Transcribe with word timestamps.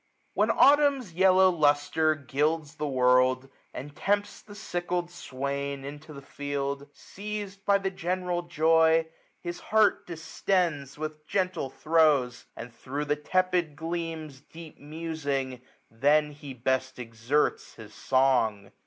When 0.33 0.49
Autumn's 0.49 1.13
yellow 1.13 1.51
lustre 1.51 2.15
gilds 2.15 2.73
the 2.77 2.87
world, 2.87 3.43
1320 3.73 3.79
And 3.87 3.95
tempts 3.95 4.41
the 4.41 4.55
sickled 4.55 5.11
swain 5.11 5.85
into 5.85 6.11
the 6.11 6.23
field, 6.23 6.87
Seiz'd 6.91 7.63
by 7.67 7.77
the 7.77 7.91
general 7.91 8.41
joy, 8.41 9.05
his 9.41 9.59
heart 9.59 10.07
distends 10.07 10.97
With 10.97 11.27
gentle 11.27 11.69
throws 11.69 12.45
j 12.45 12.47
and, 12.55 12.73
thro' 12.73 13.03
the 13.03 13.15
tepid 13.15 13.75
gleams 13.75 14.41
Deep 14.41 14.79
musing, 14.79 15.61
then 15.91 16.31
he 16.31 16.55
best 16.55 16.97
exerts 16.97 17.75
his 17.75 17.93
song. 17.93 18.71